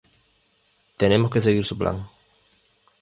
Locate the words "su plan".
1.63-2.07